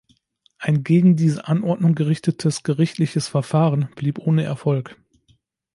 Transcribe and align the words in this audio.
Ein 0.57 0.81
gegen 0.83 1.15
diese 1.15 1.47
Anordnung 1.47 1.93
gerichtetes 1.93 2.63
gerichtliches 2.63 3.27
Verfahren 3.27 3.89
blieb 3.95 4.17
ohne 4.17 4.41
Erfolg. 4.43 4.97